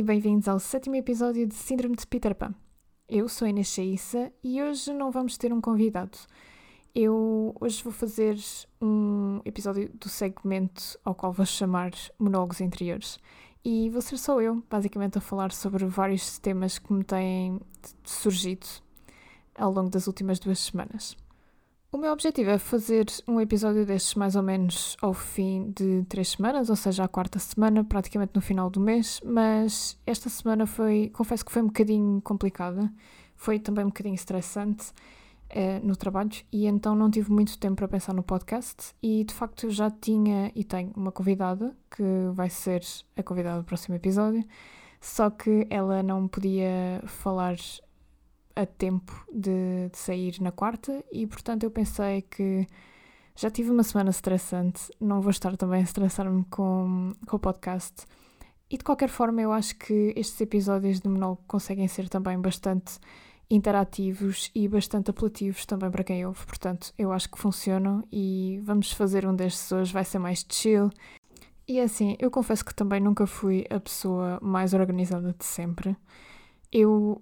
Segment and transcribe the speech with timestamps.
[0.00, 2.54] e bem-vindos ao sétimo episódio de Síndrome de Peter Pan.
[3.06, 6.16] Eu sou a Inês Chaissa e hoje não vamos ter um convidado.
[6.94, 8.34] Eu hoje vou fazer
[8.80, 13.18] um episódio do segmento ao qual vou chamar Monólogos Interiores.
[13.62, 17.60] E vou ser só eu, basicamente, a falar sobre vários temas que me têm
[18.02, 18.66] surgido
[19.54, 21.14] ao longo das últimas duas semanas.
[21.92, 26.28] O meu objetivo é fazer um episódio destes mais ou menos ao fim de três
[26.28, 31.10] semanas, ou seja, à quarta semana, praticamente no final do mês, mas esta semana foi,
[31.12, 32.88] confesso que foi um bocadinho complicada,
[33.34, 34.92] foi também um bocadinho estressante
[35.48, 39.34] eh, no trabalho e então não tive muito tempo para pensar no podcast e de
[39.34, 42.82] facto já tinha e tenho uma convidada que vai ser
[43.16, 44.44] a convidada do próximo episódio,
[45.00, 47.56] só que ela não podia falar
[48.54, 52.66] a tempo de, de, sair na quarta e, portanto, eu pensei que
[53.36, 58.06] já tive uma semana estressante, não vou estar também a estressar-me com, com o podcast.
[58.70, 62.98] E de qualquer forma, eu acho que estes episódios de monólogo conseguem ser também bastante
[63.50, 66.46] interativos e bastante apelativos também para quem ouve.
[66.46, 70.88] Portanto, eu acho que funcionam e vamos fazer um destes hoje, vai ser mais chill.
[71.66, 75.96] E assim, eu confesso que também nunca fui a pessoa mais organizada de sempre.
[76.70, 77.20] Eu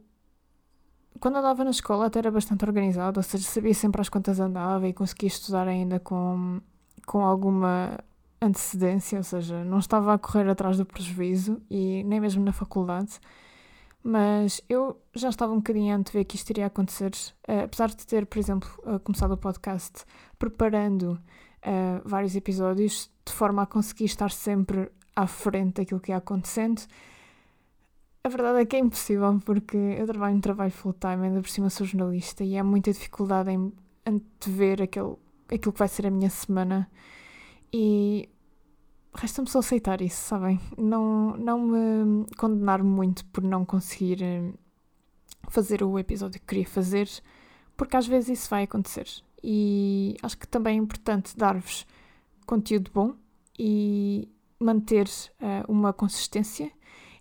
[1.21, 4.89] quando andava na escola até era bastante organizado, ou seja, sabia sempre às quantas andava
[4.89, 6.61] e conseguia estudar ainda com,
[7.07, 7.99] com alguma
[8.41, 13.19] antecedência, ou seja, não estava a correr atrás do prejuízo e nem mesmo na faculdade.
[14.03, 17.11] Mas eu já estava um bocadinho de ver que isto iria acontecer,
[17.49, 20.05] uh, apesar de ter, por exemplo, uh, começado o podcast
[20.39, 21.13] preparando
[21.65, 26.83] uh, vários episódios de forma a conseguir estar sempre à frente daquilo que ia acontecendo
[28.29, 31.71] a verdade é que é impossível porque eu trabalho um trabalho full-time, ainda por cima
[31.71, 33.73] sou jornalista e há muita dificuldade em
[34.05, 35.17] antever aquele,
[35.51, 36.91] aquilo que vai ser a minha semana
[37.73, 38.29] e
[39.15, 40.61] resta-me só aceitar isso, sabem?
[40.77, 44.53] Não, não me condenar muito por não conseguir eh,
[45.49, 47.09] fazer o episódio que queria fazer,
[47.79, 49.07] porque às vezes isso vai acontecer.
[49.43, 51.87] E acho que também é importante dar-vos
[52.47, 53.15] conteúdo bom
[53.59, 54.29] e
[54.61, 56.71] manter uh, uma consistência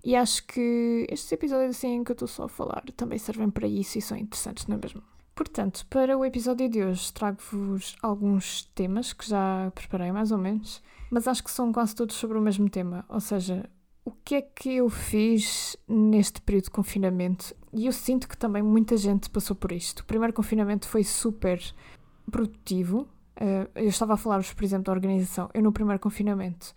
[0.08, 3.68] e acho que estes episódios assim que eu estou só a falar também servem para
[3.68, 5.04] isso e são interessantes, não é mesmo?
[5.36, 10.82] Portanto, para o episódio de hoje trago-vos alguns temas que já preparei mais ou menos,
[11.12, 13.70] mas acho que são quase todos sobre o mesmo tema, ou seja,
[14.06, 17.54] o que é que eu fiz neste período de confinamento?
[17.74, 20.00] E eu sinto que também muita gente passou por isto.
[20.00, 21.62] O primeiro confinamento foi super
[22.32, 23.10] produtivo.
[23.36, 25.50] Eh, eu estava a falar-vos, por exemplo, da organização.
[25.54, 26.74] Eu no primeiro confinamento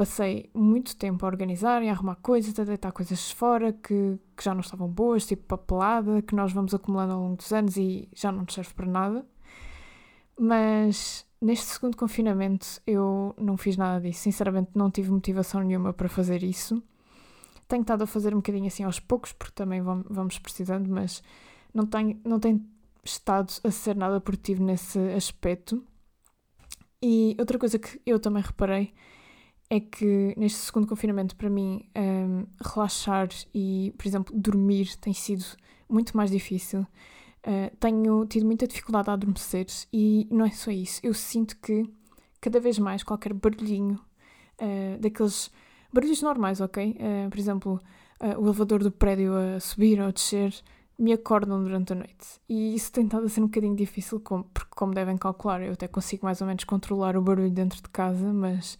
[0.00, 4.42] passei muito tempo a organizar e a arrumar coisas, a deitar coisas fora que, que
[4.42, 8.08] já não estavam boas, tipo papelada, que nós vamos acumulando ao longo dos anos e
[8.16, 9.26] já não nos serve para nada.
[10.38, 14.20] Mas neste segundo confinamento eu não fiz nada disso.
[14.20, 16.82] Sinceramente, não tive motivação nenhuma para fazer isso.
[17.68, 21.22] Tenho estado a fazer um bocadinho assim aos poucos, porque também vamos precisando, mas
[21.74, 22.64] não tenho, não tenho
[23.04, 25.84] estado a ser nada produtivo nesse aspecto.
[27.02, 28.94] E outra coisa que eu também reparei
[29.70, 35.44] é que neste segundo confinamento, para mim, um, relaxar e, por exemplo, dormir tem sido
[35.88, 36.80] muito mais difícil.
[37.46, 41.00] Uh, tenho tido muita dificuldade a adormecer e não é só isso.
[41.04, 41.88] Eu sinto que
[42.40, 43.98] cada vez mais qualquer barulhinho,
[44.60, 45.52] uh, daqueles
[45.92, 46.96] barulhos normais, ok?
[46.98, 47.80] Uh, por exemplo,
[48.36, 50.52] o elevador do prédio a subir ou a descer,
[50.98, 52.40] me acordam durante a noite.
[52.46, 55.88] E isso tem estado a ser um bocadinho difícil, porque, como devem calcular, eu até
[55.88, 58.78] consigo mais ou menos controlar o barulho dentro de casa, mas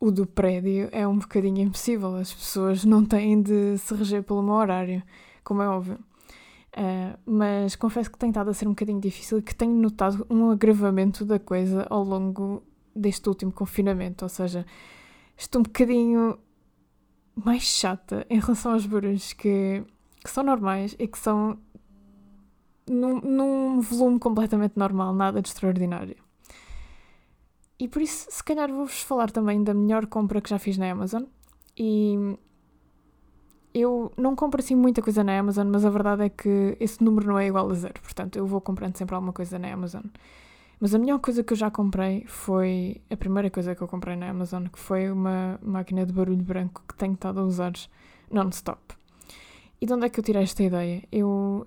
[0.00, 2.16] o do prédio é um bocadinho impossível.
[2.16, 5.02] As pessoas não têm de se reger pelo meu horário,
[5.42, 5.98] como é óbvio.
[6.76, 10.26] Uh, mas confesso que tem estado a ser um bocadinho difícil e que tenho notado
[10.28, 12.62] um agravamento da coisa ao longo
[12.94, 14.24] deste último confinamento.
[14.24, 14.66] Ou seja,
[15.36, 16.36] estou um bocadinho
[17.34, 19.84] mais chata em relação aos barulhos que,
[20.22, 21.58] que são normais e que são
[22.88, 26.23] num, num volume completamente normal, nada de extraordinário.
[27.78, 30.90] E por isso, se calhar, vou-vos falar também da melhor compra que já fiz na
[30.90, 31.24] Amazon.
[31.76, 32.36] E
[33.74, 37.26] eu não compro assim muita coisa na Amazon, mas a verdade é que esse número
[37.26, 38.00] não é igual a zero.
[38.00, 40.04] Portanto, eu vou comprando sempre alguma coisa na Amazon.
[40.78, 44.14] Mas a melhor coisa que eu já comprei foi a primeira coisa que eu comprei
[44.16, 47.72] na Amazon, que foi uma máquina de barulho branco que tenho estado a usar
[48.30, 48.80] non-stop.
[49.80, 51.02] E de onde é que eu tirei esta ideia?
[51.10, 51.66] Eu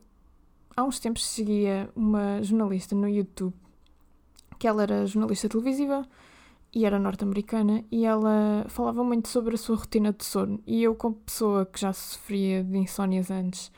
[0.76, 3.54] há uns tempos seguia uma jornalista no YouTube
[4.58, 6.08] que ela era jornalista televisiva
[6.74, 10.62] e era norte-americana e ela falava muito sobre a sua rotina de sono.
[10.66, 13.72] E eu, como pessoa que já sofria de insónias antes,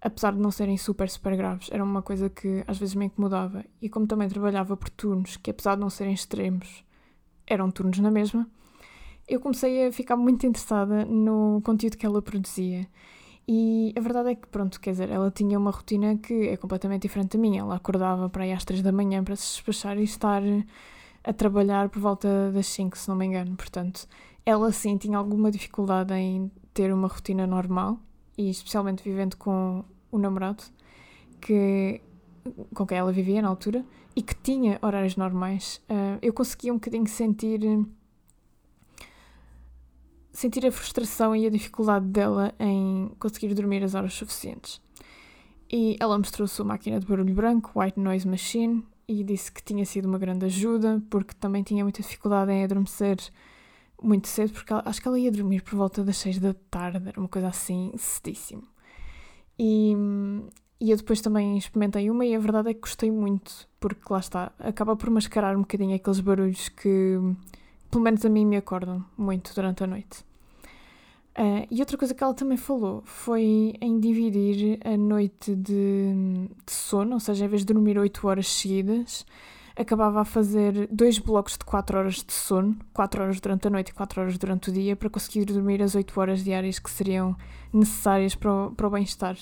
[0.00, 3.64] apesar de não serem super, super graves, era uma coisa que às vezes me incomodava.
[3.80, 6.84] E como também trabalhava por turnos, que apesar de não serem extremos,
[7.46, 8.48] eram turnos na mesma,
[9.28, 12.86] eu comecei a ficar muito interessada no conteúdo que ela produzia.
[13.48, 17.02] E a verdade é que, pronto, quer dizer, ela tinha uma rotina que é completamente
[17.02, 17.60] diferente da minha.
[17.60, 20.42] Ela acordava para ir às três da manhã para se despachar e estar
[21.22, 23.54] a trabalhar por volta das 5, se não me engano.
[23.56, 24.08] Portanto,
[24.44, 27.98] ela sim tinha alguma dificuldade em ter uma rotina normal
[28.36, 30.64] e especialmente vivendo com o namorado
[31.40, 32.00] que
[32.74, 33.84] com quem ela vivia na altura
[34.14, 37.60] e que tinha horários normais, uh, eu conseguia um bocadinho sentir
[40.36, 44.82] sentir a frustração e a dificuldade dela em conseguir dormir as horas suficientes.
[45.72, 49.84] E ela mostrou sua máquina de barulho branco, White Noise Machine, e disse que tinha
[49.86, 53.16] sido uma grande ajuda, porque também tinha muita dificuldade em adormecer
[54.02, 57.08] muito cedo, porque ela, acho que ela ia dormir por volta das 6 da tarde,
[57.08, 58.64] era uma coisa assim cedíssimo.
[59.58, 59.96] E,
[60.78, 64.18] e eu depois também experimentei uma e a verdade é que gostei muito, porque lá
[64.18, 67.18] está, acaba por mascarar um bocadinho aqueles barulhos que,
[67.96, 70.22] pelo menos a mim, me acordam muito durante a noite.
[71.34, 76.12] Uh, e outra coisa que ela também falou foi em dividir a noite de,
[76.66, 79.24] de sono, ou seja, em vez de dormir 8 horas seguidas,
[79.74, 83.88] acabava a fazer dois blocos de 4 horas de sono, 4 horas durante a noite
[83.88, 87.34] e 4 horas durante o dia, para conseguir dormir as 8 horas diárias que seriam
[87.72, 89.36] necessárias para o, para o bem-estar.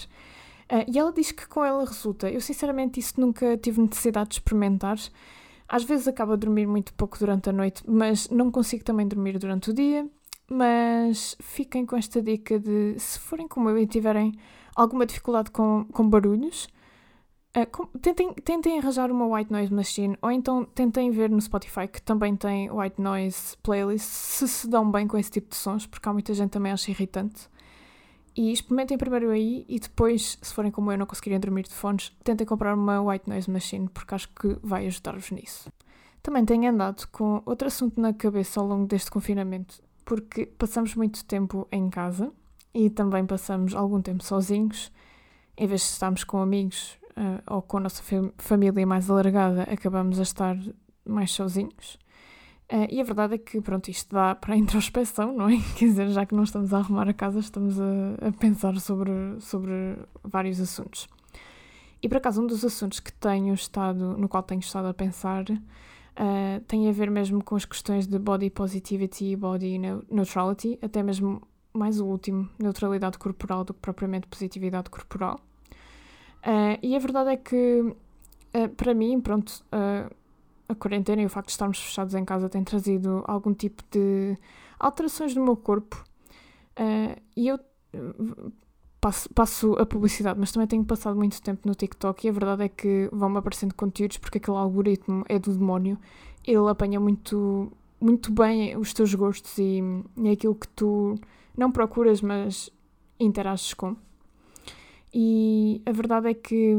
[0.71, 2.31] Uh, e ela diz que com ela resulta.
[2.31, 4.99] Eu, sinceramente, isso nunca tive necessidade de experimentar.
[5.69, 9.39] Às vezes acabo a dormir muito pouco durante a noite, mas não consigo também dormir
[9.39, 10.09] durante o dia.
[10.49, 14.33] Mas fiquem com esta dica de se forem como eu e tiverem
[14.77, 16.69] alguma dificuldade com, com barulhos,
[17.57, 21.89] uh, com, tentem, tentem arranjar uma white noise machine ou então tentem ver no Spotify
[21.89, 25.87] que também tem white noise playlist se se dão bem com esse tipo de sons,
[25.87, 27.49] porque há muita gente também acha irritante.
[28.37, 32.13] E experimentem primeiro aí e depois, se forem como eu não conseguirem dormir de fones,
[32.25, 35.71] tentem comprar uma white noise machine, porque acho que vai ajudar-vos nisso.
[36.21, 41.25] Também tenho andado com outro assunto na cabeça ao longo deste confinamento, porque passamos muito
[41.25, 42.33] tempo em casa
[42.73, 44.91] e também passamos algum tempo sozinhos.
[45.57, 48.03] Em vez de estarmos com amigos uh, ou com a nossa
[48.39, 50.59] família mais alargada, acabamos a estar
[51.05, 51.99] mais sozinhos.
[52.73, 55.57] Uh, e a verdade é que, pronto, isto dá para a introspeção, não é?
[55.77, 59.13] Quer dizer, já que não estamos a arrumar a casa, estamos a, a pensar sobre,
[59.41, 61.07] sobre vários assuntos.
[62.03, 65.45] E por acaso, um dos assuntos que tenho estado, no qual tenho estado a pensar
[65.51, 69.79] uh, tem a ver mesmo com as questões de body positivity e body
[70.11, 75.41] neutrality, até mesmo mais o último, neutralidade corporal, do que propriamente positividade corporal.
[76.47, 77.95] Uh, e a verdade é que,
[78.77, 79.65] para mim, pronto,
[80.69, 84.37] a quarentena e o facto de estarmos fechados em casa tem trazido algum tipo de
[84.79, 86.05] alterações no meu corpo.
[87.37, 87.59] e eu
[89.05, 92.65] passo, passo a publicidade, mas também tenho passado muito tempo no TikTok e a verdade
[92.65, 95.99] é que vão-me aparecendo conteúdos porque aquele algoritmo é do demónio.
[96.43, 97.71] Ele apanha muito,
[98.01, 99.83] muito bem os teus gostos e,
[100.17, 101.17] e aquilo que tu
[101.55, 102.71] não procuras, mas
[103.21, 103.95] interages com.
[105.13, 106.75] E a verdade é que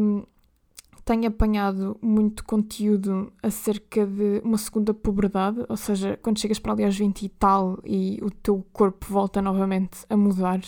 [1.06, 6.84] tenho apanhado muito conteúdo acerca de uma segunda puberdade, ou seja, quando chegas para ali
[6.84, 10.60] aos 20 e tal e o teu corpo volta novamente a mudar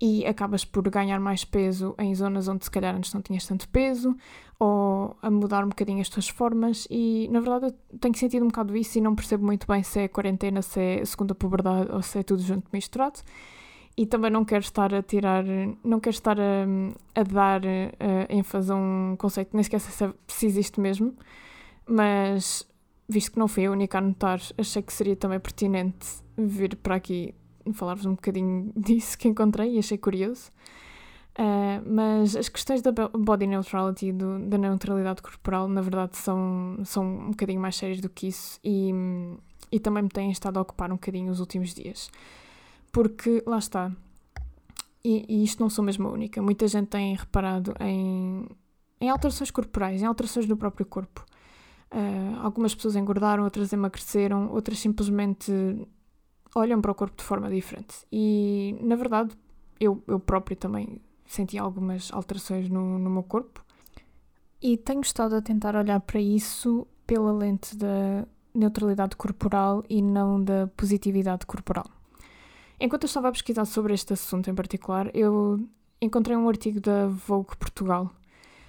[0.00, 3.68] e acabas por ganhar mais peso em zonas onde se calhar antes não tinhas tanto
[3.68, 4.14] peso
[4.60, 8.48] ou a mudar um bocadinho as tuas formas e na verdade eu tenho sentido um
[8.48, 12.02] bocado isso e não percebo muito bem se é quarentena, se é segunda puberdade ou
[12.02, 13.20] se é tudo junto misturado
[13.98, 15.44] e também não quero estar a tirar,
[15.82, 16.64] não quero estar a,
[17.16, 21.16] a dar a ênfase a um conceito, nem sequer é, se existe mesmo,
[21.84, 22.64] mas
[23.08, 26.94] visto que não fui a única a notar, achei que seria também pertinente vir para
[26.94, 27.34] aqui
[27.72, 30.52] falar-vos um bocadinho disso que encontrei e achei curioso.
[31.36, 37.30] Uh, mas as questões da body neutrality, da neutralidade corporal, na verdade, são, são um
[37.30, 38.92] bocadinho mais sérias do que isso e,
[39.72, 42.08] e também me têm estado a ocupar um bocadinho os últimos dias.
[42.92, 43.92] Porque, lá está,
[45.04, 48.46] e, e isto não sou mesmo a única, muita gente tem reparado em,
[49.00, 51.24] em alterações corporais, em alterações no próprio corpo.
[51.90, 55.50] Uh, algumas pessoas engordaram, outras emagreceram, outras simplesmente
[56.54, 58.06] olham para o corpo de forma diferente.
[58.12, 59.34] E, na verdade,
[59.80, 63.64] eu, eu própria também senti algumas alterações no, no meu corpo.
[64.60, 70.42] E tenho estado a tentar olhar para isso pela lente da neutralidade corporal e não
[70.42, 71.86] da positividade corporal.
[72.80, 75.60] Enquanto eu estava a pesquisar sobre este assunto em particular, eu
[76.00, 78.10] encontrei um artigo da Vogue Portugal,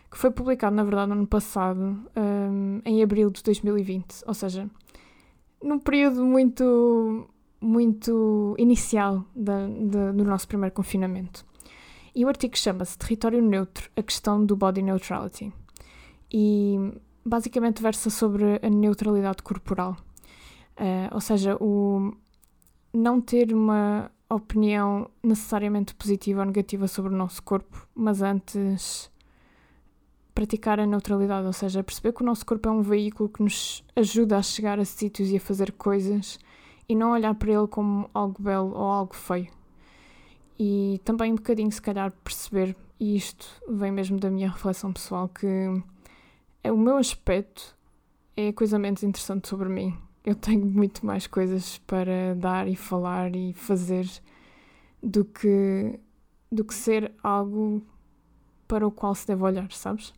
[0.10, 4.68] que foi publicado, na verdade, no ano passado, um, em abril de 2020, ou seja,
[5.62, 7.28] num período muito
[7.62, 11.46] muito inicial da, da, do nosso primeiro confinamento.
[12.16, 15.54] E o artigo chama-se Território Neutro, a questão do body neutrality.
[16.32, 16.78] E
[17.26, 19.98] basicamente versa sobre a neutralidade corporal.
[20.78, 22.14] Uh, ou seja, o,
[22.94, 29.12] não ter uma opinião necessariamente positiva ou negativa sobre o nosso corpo, mas antes
[30.34, 33.84] praticar a neutralidade, ou seja, perceber que o nosso corpo é um veículo que nos
[33.96, 36.40] ajuda a chegar a sítios e a fazer coisas
[36.88, 39.50] e não olhar para ele como algo belo ou algo feio.
[40.58, 45.28] E também um bocadinho, se calhar, perceber, e isto vem mesmo da minha reflexão pessoal,
[45.28, 45.48] que
[46.64, 47.78] é o meu aspecto
[48.36, 49.98] é a coisa menos interessante sobre mim
[50.30, 54.08] eu tenho muito mais coisas para dar e falar e fazer
[55.02, 56.00] do que,
[56.52, 57.82] do que ser algo
[58.68, 60.14] para o qual se deve olhar, sabes?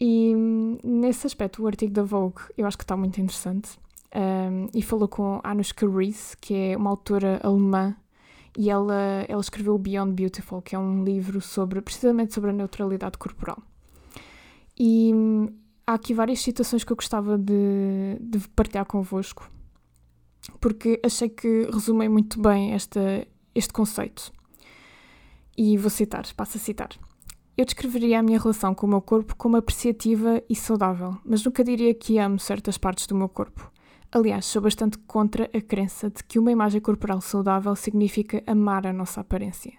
[0.00, 0.34] E
[0.82, 3.78] nesse aspecto, o artigo da Vogue eu acho que está muito interessante.
[4.14, 7.94] Um, e falou com Anushka Rees, que é uma autora alemã,
[8.56, 13.18] e ela, ela escreveu Beyond Beautiful, que é um livro sobre precisamente sobre a neutralidade
[13.18, 13.58] corporal.
[14.78, 15.12] E
[15.86, 19.50] há aqui várias citações que eu gostava de, de partilhar convosco,
[20.60, 24.32] porque achei que resumem muito bem esta, este conceito.
[25.56, 26.90] E vou citar, passo a citar.
[27.56, 31.64] Eu descreveria a minha relação com o meu corpo como apreciativa e saudável, mas nunca
[31.64, 33.72] diria que amo certas partes do meu corpo.
[34.12, 38.92] Aliás, sou bastante contra a crença de que uma imagem corporal saudável significa amar a
[38.92, 39.72] nossa aparência.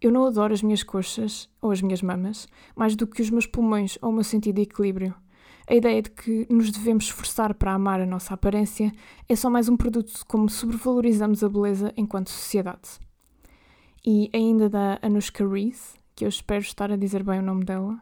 [0.00, 3.46] Eu não adoro as minhas coxas ou as minhas mamas mais do que os meus
[3.46, 5.12] pulmões ou o meu sentido de equilíbrio.
[5.70, 8.90] A ideia de que nos devemos esforçar para amar a nossa aparência
[9.28, 12.98] é só mais um produto de como sobrevalorizamos a beleza enquanto sociedade.
[14.02, 18.00] E ainda da Anushka Rees, que eu espero estar a dizer bem o nome dela,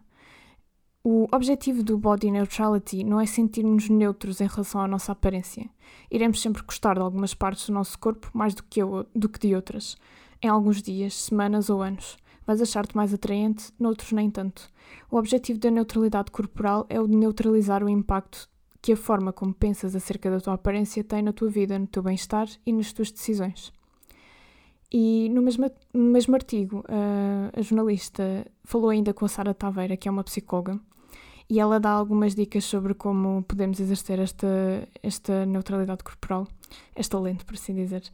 [1.03, 5.69] o objetivo do body neutrality não é sentirmos neutros em relação à nossa aparência.
[6.09, 9.41] Iremos sempre gostar de algumas partes do nosso corpo mais do que, eu, do que
[9.41, 9.97] de outras,
[10.41, 12.17] em alguns dias, semanas ou anos.
[12.47, 14.71] Vais achar-te mais atraente, noutros nem tanto.
[15.11, 18.49] O objetivo da neutralidade corporal é o de neutralizar o impacto
[18.81, 22.03] que a forma como pensas acerca da tua aparência tem na tua vida, no teu
[22.03, 23.73] bem-estar e nas tuas decisões.
[24.93, 29.97] E no mesmo, no mesmo artigo, a, a jornalista falou ainda com a Sara Taveira,
[29.97, 30.79] que é uma psicóloga,
[31.51, 36.47] e ela dá algumas dicas sobre como podemos exercer esta, esta neutralidade corporal,
[36.95, 38.05] esta lente, por assim dizer.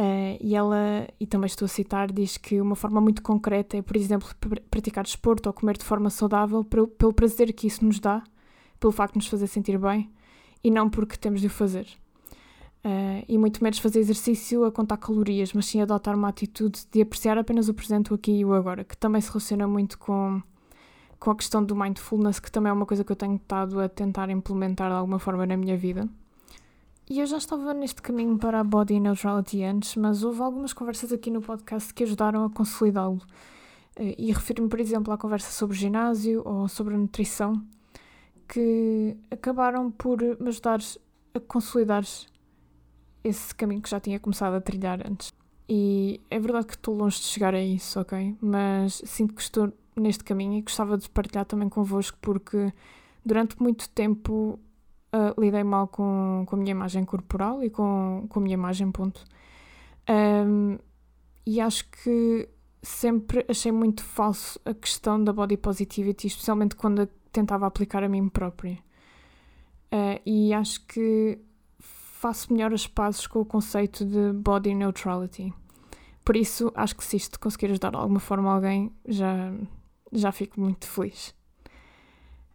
[0.00, 3.82] Uh, e ela, e também estou a citar, diz que uma forma muito concreta é,
[3.82, 8.00] por exemplo, pr praticar desporto ou comer de forma saudável pelo, prazer que isso nos
[8.00, 8.24] dá,
[8.78, 10.10] pelo facto de nos fazer sentir bem
[10.64, 11.86] e não porque temos de o fazer.
[12.82, 17.02] Uh, e muito menos fazer exercício a contar calorias, mas sim adotar uma atitude de
[17.02, 20.40] apreciar apenas o presente, o aqui e o agora, que também se relaciona muito com,
[21.18, 23.86] com a questão do mindfulness, que também é uma coisa que eu tenho estado a
[23.86, 26.08] tentar implementar de alguma forma na minha vida.
[27.10, 31.12] E eu já estava neste caminho para a body neutrality antes, mas houve algumas conversas
[31.12, 33.20] aqui no podcast que ajudaram a consolidá-lo.
[33.96, 37.66] Eh, e refiro-me, por exemplo, à conversa sobre ginásio ou sobre nutrição,
[38.46, 40.78] que acabaram por me ajudar
[41.34, 42.04] a consolidar
[43.24, 45.32] esse caminho que já tinha começado a trilhar antes.
[45.68, 48.36] E é verdade que estou longe de chegar a isso, ok?
[48.40, 52.72] Mas sinto que estou neste caminho e gostava de partilhar também convosco porque
[53.26, 54.60] durante muito tempo
[55.14, 58.90] uh, lidei mal com, com a minha imagem corporal e com, com a minha imagem,
[58.90, 59.24] ponto.
[60.08, 60.78] Um,
[61.46, 62.48] e acho que
[62.82, 68.08] sempre achei muito falso a questão da body positivity, especialmente quando a tentava aplicar a
[68.08, 68.78] mim própria.
[69.92, 71.38] Uh, e acho que
[71.78, 75.52] faço melhor as pazes com o conceito de body neutrality.
[76.24, 79.52] Por isso, acho que se isto conseguir ajudar de alguma forma alguém, já,
[80.12, 81.34] já fico muito feliz.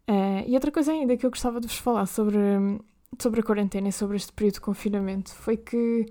[0.07, 2.39] Uh, e outra coisa ainda que eu gostava de vos falar sobre,
[3.19, 6.05] sobre a quarentena e sobre este período de confinamento foi que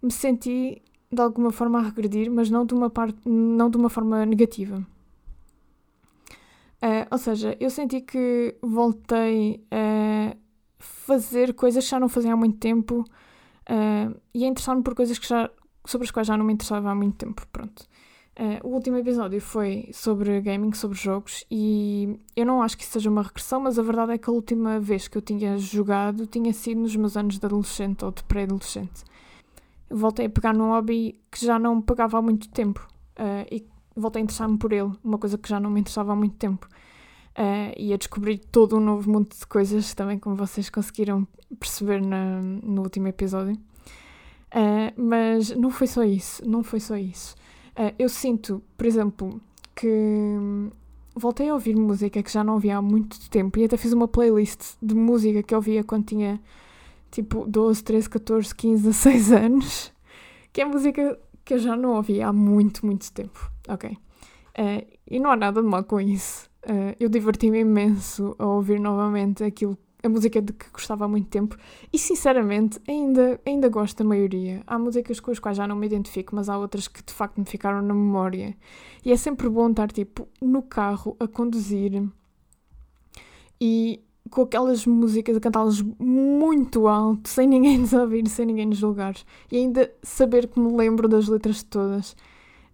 [0.00, 0.80] me senti
[1.12, 4.86] de alguma forma a regredir, mas não de uma, parte, não de uma forma negativa.
[6.82, 10.34] Uh, ou seja, eu senti que voltei a
[10.78, 13.04] fazer coisas que já não fazia há muito tempo
[13.68, 15.50] uh, e a interessar-me por coisas que já,
[15.84, 17.46] sobre as quais já não me interessava há muito tempo.
[17.52, 17.84] Pronto.
[18.40, 22.92] Uh, o último episódio foi sobre gaming, sobre jogos, e eu não acho que isso
[22.92, 26.26] seja uma regressão, mas a verdade é que a última vez que eu tinha jogado
[26.26, 29.04] tinha sido nos meus anos de adolescente ou de pré-adolescente.
[29.90, 33.66] Voltei a pegar num hobby que já não me pegava há muito tempo uh, e
[33.94, 36.66] voltei a interessar-me por ele, uma coisa que já não me interessava há muito tempo.
[37.32, 41.28] Uh, e a descobrir todo um novo mundo de coisas, também como vocês conseguiram
[41.58, 43.58] perceber na, no último episódio.
[44.96, 47.38] mas não foi só isso, não foi só isso.
[47.78, 49.40] Uh, eu sinto, por exemplo,
[49.74, 50.36] que
[51.14, 54.08] voltei a ouvir música que já não ouvia há muito tempo e até fiz uma
[54.08, 56.40] playlist de música que eu ouvia quando tinha
[57.10, 59.92] tipo 12, 13, 14, 15, 16 anos,
[60.52, 63.50] que é música que eu já não ouvia há muito, muito tempo.
[63.68, 63.90] Ok.
[63.90, 66.48] Uh, e não há nada de mal com isso.
[66.64, 71.28] Uh, eu diverti-me imenso a ouvir novamente aquilo a música de que gostava há muito
[71.28, 71.56] tempo
[71.92, 74.62] e sinceramente ainda, ainda gosto da maioria.
[74.66, 77.38] Há músicas com as quais já não me identifico, mas há outras que de facto
[77.38, 78.56] me ficaram na memória.
[79.04, 82.02] E é sempre bom estar tipo no carro a conduzir
[83.60, 88.78] e com aquelas músicas a cantá-las muito alto, sem ninguém nos ouvir, sem ninguém nos
[88.78, 89.14] julgar.
[89.50, 92.12] E ainda saber que me lembro das letras todas.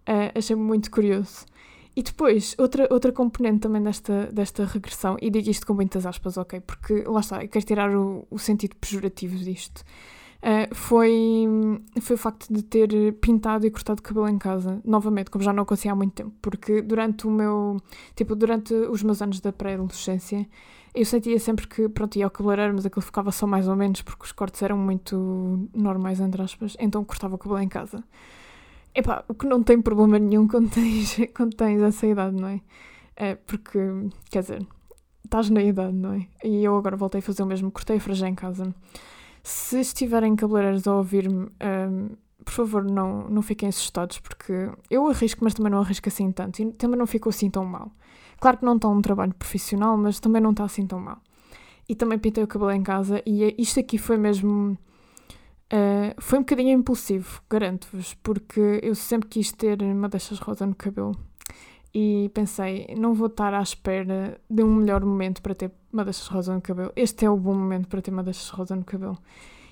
[0.07, 1.45] Uh, achei muito curioso.
[1.97, 6.37] E depois, outra, outra componente também desta, desta regressão, e digo isto com muitas aspas,
[6.37, 6.59] ok?
[6.59, 9.83] Porque lá está, eu quero tirar o, o sentido pejorativo disto.
[10.37, 11.47] Uh, foi,
[11.99, 15.63] foi o facto de ter pintado e cortado cabelo em casa, novamente, como já não
[15.63, 17.81] acontecia há muito tempo, porque durante o meu,
[18.15, 20.47] tipo, durante os meus anos da pré-adolescência,
[20.93, 24.03] eu sentia sempre que, pronto, ia ao cabeleireiro, mas aquilo ficava só mais ou menos,
[24.03, 28.03] porque os cortes eram muito normais, entre aspas, então cortava o cabelo em casa.
[28.97, 32.61] Epá, o que não tem problema nenhum quando tens, quando tens essa idade, não é?
[33.15, 33.35] é?
[33.35, 33.79] Porque,
[34.31, 34.67] quer dizer,
[35.23, 36.27] estás na idade, não é?
[36.43, 38.73] E eu agora voltei a fazer o mesmo, cortei a franja em casa.
[39.43, 42.09] Se estiverem cabeleireiros a ouvir-me, um,
[42.43, 46.59] por favor, não, não fiquem assustados, porque eu arrisco, mas também não arrisco assim tanto.
[46.59, 47.91] E também não ficou assim tão mal.
[48.39, 51.19] Claro que não está um trabalho profissional, mas também não está assim tão mal.
[51.87, 54.75] E também pintei o cabelo em casa, e é, isto aqui foi mesmo
[55.71, 61.13] Uh, foi um bocadinho impulsivo, garanto-vos, porque eu sempre quis ter madeixas rosa no cabelo
[61.93, 66.53] e pensei, não vou estar à espera de um melhor momento para ter madeixas rosa
[66.53, 66.91] no cabelo.
[66.95, 69.17] Este é o bom momento para ter madeixas rosa no cabelo.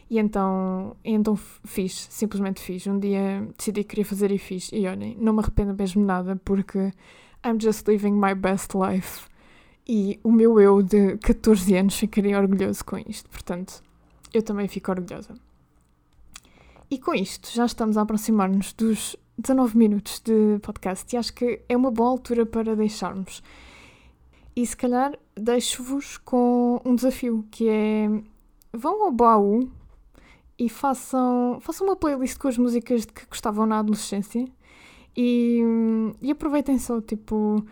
[0.10, 2.86] E então, então fiz, simplesmente fiz.
[2.88, 4.70] Um dia decidi que queria fazer e fiz.
[4.74, 6.92] E olhem, não me arrependo mesmo nada porque
[7.46, 9.28] I'm just living my best life.
[9.88, 13.30] E o meu eu de 14 anos ficaria orgulhoso com isto.
[13.30, 13.84] Portanto,
[14.34, 15.45] eu também fico orgulhosa.
[16.90, 21.62] E com isto, já estamos a aproximar-nos dos 19 minutos de podcast e acho que
[21.68, 23.42] é uma boa altura para deixarmos.
[24.56, 28.08] E se calhar deixo-vos com um desafio, que é
[28.72, 29.70] vão ao baú
[30.60, 34.48] e façam, façam uma playlist com as músicas de que gostavam na adolescência
[35.16, 35.62] e,
[36.22, 37.66] e aproveitem só, tipo,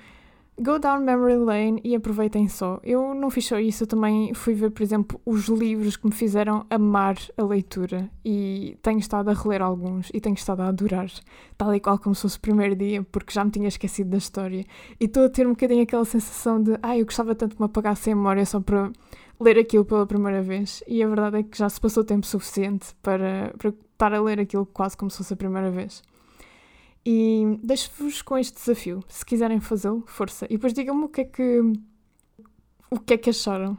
[0.60, 2.80] Go down memory lane e aproveitem só.
[2.84, 6.14] Eu não fiz só isso, eu também fui ver, por exemplo, os livros que me
[6.14, 11.10] fizeram amar a leitura e tenho estado a reler alguns e tenho estado a adorar,
[11.58, 14.18] tal e qual como se fosse o primeiro dia, porque já me tinha esquecido da
[14.18, 14.64] história.
[15.00, 17.62] E estou a ter um bocadinho aquela sensação de, ai, ah, eu gostava tanto que
[17.62, 18.92] me apagasse a memória só para
[19.40, 20.84] ler aquilo pela primeira vez.
[20.88, 24.40] E a verdade é que já se passou tempo suficiente para, para estar a ler
[24.40, 26.04] aquilo quase como se fosse a primeira vez.
[27.06, 29.04] E deixo-vos com este desafio.
[29.08, 30.46] Se quiserem fazê-lo, força.
[30.46, 31.62] E depois digam-me o que é que.
[32.90, 33.78] o que é que acharam.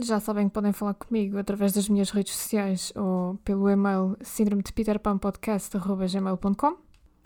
[0.00, 4.62] Já sabem que podem falar comigo através das minhas redes sociais ou pelo e-mail síndrome
[4.62, 6.76] de peterpanpodcast.gmail.com.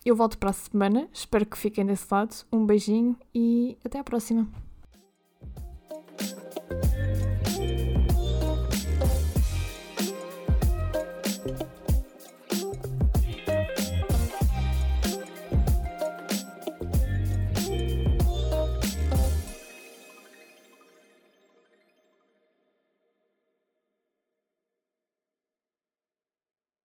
[0.04, 2.34] Eu volto para a semana, espero que fiquem desse lado.
[2.52, 4.48] Um beijinho e até à próxima.